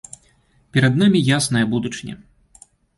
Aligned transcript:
Перад 0.77 0.97
намі 1.03 1.23
ясная 1.37 1.65
будучыня! 1.77 2.15